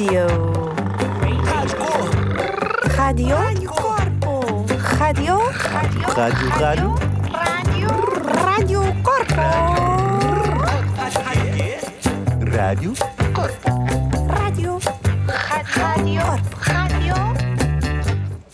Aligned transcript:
Rádio. 0.00 0.24
Rádio. 2.96 3.36
Corpo. 3.68 4.64
Rádio. 4.96 5.36
Rádio, 6.16 6.48
rádio. 6.48 6.88
Rádio 8.40 8.80
Corpo. 9.02 9.44
Rádio. 10.16 10.62
Rádio. 12.48 12.56
Rádio. 12.56 12.94
Corpo. 13.34 13.70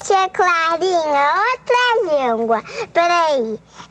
Tia 0.03 0.29
Clarinha, 0.31 1.27
outra 1.47 1.87
língua. 2.03 2.59
Peraí. 2.93 3.47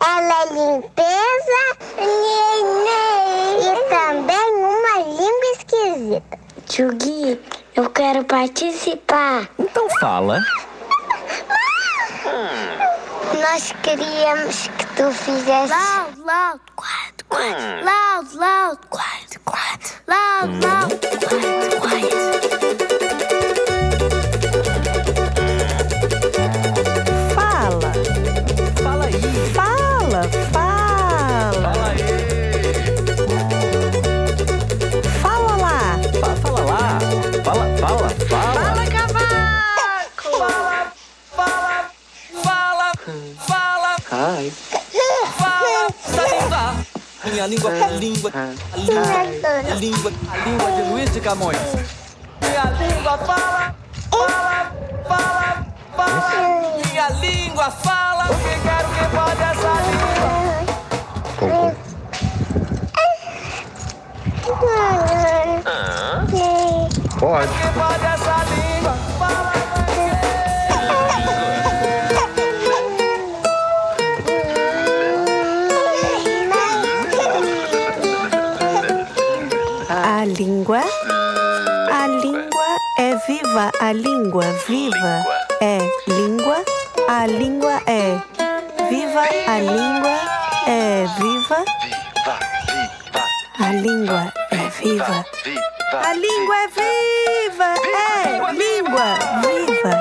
Ela 0.05 0.37
é 0.41 0.53
limpeza 0.53 1.63
e 1.99 3.71
também 3.89 4.49
uma 4.55 4.95
língua 5.07 5.49
esquisita. 5.53 6.44
Tio 6.65 6.91
Gui, 6.93 7.39
eu 7.75 7.89
quero 7.89 8.23
participar. 8.23 9.47
Então 9.57 9.87
fala. 9.99 10.41
Nós 13.39 13.73
queríamos 13.83 14.67
que 14.67 14.85
tu 14.95 15.11
fizesse. 15.11 15.73
Loud, 15.73 16.19
loud, 16.19 16.59
quiet, 16.75 17.23
quiet. 17.29 17.85
Loud, 17.85 18.35
loud, 18.35 18.79
quiet, 18.89 19.39
quiet. 19.45 20.01
Loud, 20.07 20.65
loud, 20.65 21.04
Minha 47.35 47.47
língua, 47.47 47.69
língua, 47.99 48.31
a 48.33 48.77
língua, 48.77 49.01
a 49.69 49.75
língua, 49.75 50.11
a 50.31 50.37
língua 50.47 50.71
de 50.71 50.81
Luiz 50.89 51.13
de 51.13 51.19
Camões. 51.19 51.59
Minha 52.39 52.63
língua 52.79 53.17
fala, 53.17 53.75
fala, 54.09 54.71
fala, 55.05 55.65
fala. 55.97 56.77
Minha 56.87 57.09
língua 57.09 57.69
fala 57.71 58.31
o 58.31 58.35
que 58.37 58.55
quero 58.63 58.87
que 58.87 59.03
pode 59.13 59.43
essa 59.43 59.73
língua. 59.83 60.31
Que 67.51 67.67
pode 67.75 68.04
viva. 83.27 83.71
A 83.79 83.91
língua 83.91 84.45
viva 84.67 85.25
é 85.61 85.77
língua. 86.07 86.63
A 87.07 87.25
língua 87.25 87.81
é 87.87 88.19
viva. 88.89 89.23
A 89.47 89.59
língua 89.59 90.17
é 90.67 91.05
viva. 91.19 91.65
A 93.59 93.71
língua 93.73 94.33
é 94.51 94.69
viva. 94.69 95.25
A 95.93 96.13
língua 96.13 96.55
é 96.55 96.67
viva. 96.67 97.73
É 97.85 98.51
língua 98.51 98.51
viva. 98.53 99.07
Viva. 99.41 99.94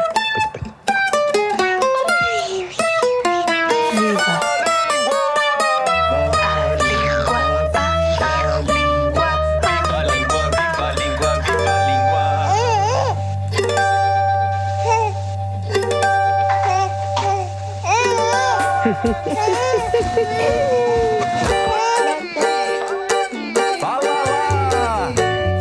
Fala 23.81 24.12
lá! 24.27 25.09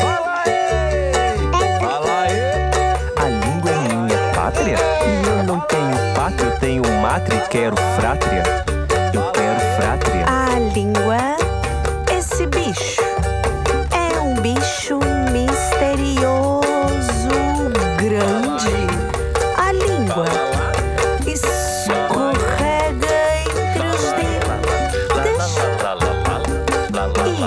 Fala 0.02 0.44
aí! 0.46 0.60
Fala 1.80 2.12
aí! 2.24 2.38
A 3.16 3.24
língua 3.30 3.72
é 3.72 3.78
minha 3.96 4.20
pátria. 4.36 4.76
E 4.76 5.26
eu 5.26 5.44
não 5.46 5.60
tenho 5.62 5.96
pátria, 6.14 6.48
eu 6.48 6.60
tenho 6.60 6.84
mátria 7.02 7.38
e 7.38 7.48
quero 7.48 7.78
frátria. 7.96 8.44
Eu 9.14 9.32
quero 9.32 9.60
frátria. 9.78 10.26
A 10.28 10.60
língua, 10.60 11.33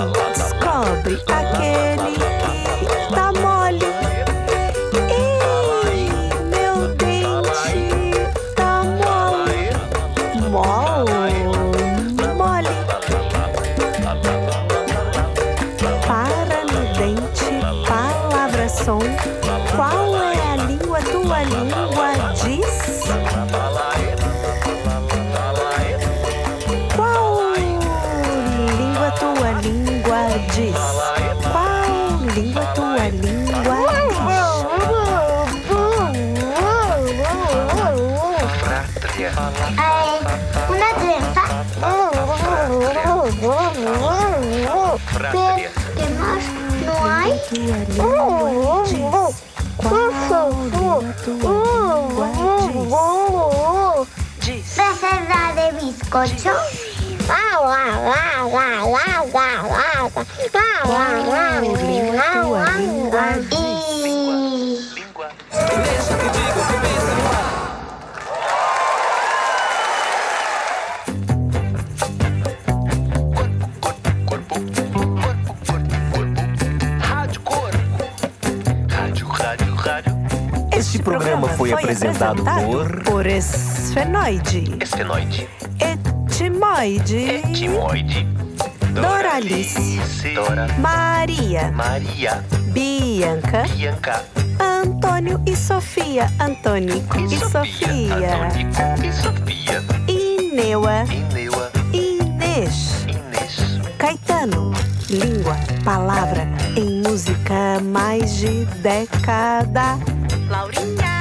descobre 0.05 1.19
aquele 1.27 2.13
que 2.13 3.15
tá 3.15 3.31
mole. 3.33 3.85
Ei, 5.09 6.09
meu 6.51 6.95
dente 6.95 7.81
tá 8.55 8.83
mole. 8.83 9.71
Mole, 10.51 11.33
mole. 12.35 12.73
Para 16.05 16.59
no 16.65 16.79
dente, 16.93 17.49
palavra 17.87 18.69
som. 18.69 18.99
Qual 19.75 20.15
é 20.15 20.51
a 20.53 20.55
língua? 20.57 20.99
Tua 21.01 21.43
língua 21.43 22.13
diz? 30.57 30.73
Qual 31.51 32.33
língua 32.33 32.65
tua 32.73 33.05
trenza. 33.07 33.53
Tua 33.61 34.01
língua? 34.09 34.41
Qual 49.77 50.01
língua 50.01 51.03
tua 51.07 51.43
língua 52.07 52.27
diz? 52.33 52.97
Diz. 54.41 54.77
Receta 54.77 55.53
de 55.55 55.71
la, 59.31 59.86
Este 80.71 81.03
programa 81.03 81.47
foi 81.49 81.73
apresentado 81.73 82.43
por 82.43 83.03
por 83.03 83.27
esfenoide, 83.27 84.77
Esfenoide, 84.81 85.47
etimoide, 85.79 87.41
Etimoide, 87.45 88.27
Doralice, 89.01 89.99
Dora, 90.33 90.67
Maria, 90.79 91.71
Maria, 91.71 92.43
Bianca, 92.71 93.63
Bianca, 93.63 94.25
Antônio 94.59 95.39
e 95.45 95.55
Sofia, 95.55 96.27
Antônico 96.39 97.19
e 97.19 97.37
Sofia, 97.37 98.15
Antônico 98.15 99.05
e 99.05 99.13
Sofia, 99.13 99.83
Ineua, 100.07 101.03
Ineua, 101.03 101.71
Inês, 101.93 103.05
Inês, 103.07 103.79
Caetano, 103.99 104.73
língua, 105.09 105.55
palavra 105.83 106.47
em 106.75 107.01
música 107.03 107.79
mais 107.83 108.37
de 108.37 108.65
década. 108.81 109.97
Laurinha, 110.49 111.17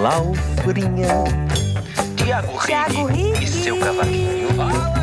Laurinha, 0.00 1.24
Tiago 2.16 2.56
Rigg. 2.56 3.12
Rigg 3.12 3.44
e 3.44 3.46
seu 3.46 3.78
cavaquinho. 3.78 4.97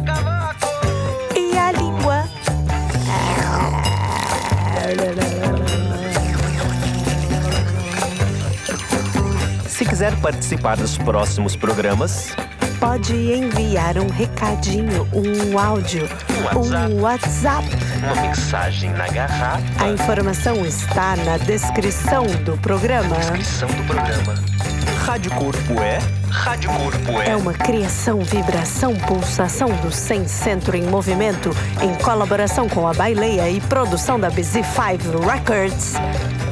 Se 9.68 9.84
quiser 9.84 10.16
participar 10.22 10.78
dos 10.78 10.98
próximos 10.98 11.56
programas, 11.56 12.36
pode 12.80 13.14
enviar 13.14 13.98
um 13.98 14.08
recadinho, 14.08 15.08
um 15.12 15.58
áudio, 15.58 16.08
WhatsApp, 16.54 16.94
um 16.94 17.02
WhatsApp. 17.02 17.68
Uma 17.98 18.22
mensagem 18.28 18.92
na 18.92 19.08
garrafa. 19.08 19.84
A 19.84 19.90
informação 19.90 20.64
está 20.66 21.16
na 21.16 21.38
descrição 21.38 22.26
do 22.44 22.56
programa. 22.60 23.16
Descrição 23.16 23.68
do 23.70 23.84
programa. 23.86 24.75
Rádio 25.16 25.32
Corpo 25.32 25.82
é. 25.82 25.98
Rádio 26.30 26.70
Corpo 26.72 27.22
é. 27.22 27.30
É 27.30 27.36
uma 27.38 27.54
criação, 27.54 28.20
vibração, 28.20 28.94
pulsação 28.94 29.70
do 29.78 29.90
Sem 29.90 30.28
Centro 30.28 30.76
em 30.76 30.82
Movimento, 30.82 31.52
em 31.82 31.96
colaboração 32.04 32.68
com 32.68 32.86
a 32.86 32.94
Baileia 32.94 33.50
e 33.50 33.62
produção 33.62 34.20
da 34.20 34.30
BZ5 34.30 35.26
Records. 35.26 35.94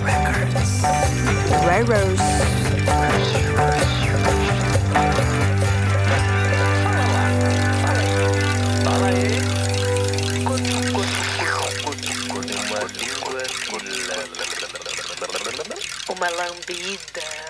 Records. 0.05 0.71
Raros. 1.65 2.19
Fala 8.85 9.07
aí. 9.07 9.43
uma 16.15 16.29
lambida. 16.29 17.42